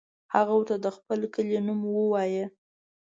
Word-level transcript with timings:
هغه 0.33 0.51
ورته 0.57 0.75
د 0.79 0.87
خپل 0.97 1.19
کلي 1.33 1.57
نوم 1.67 1.79
ووایه. 1.87 2.45